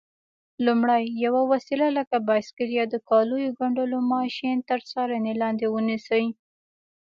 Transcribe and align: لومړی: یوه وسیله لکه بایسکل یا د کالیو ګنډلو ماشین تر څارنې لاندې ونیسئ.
لومړی: 0.65 1.03
یوه 1.25 1.41
وسیله 1.51 1.87
لکه 1.97 2.15
بایسکل 2.27 2.69
یا 2.79 2.85
د 2.93 2.95
کالیو 3.09 3.55
ګنډلو 3.59 3.97
ماشین 4.13 4.57
تر 4.69 4.79
څارنې 4.89 5.33
لاندې 5.41 5.65
ونیسئ. 5.69 6.25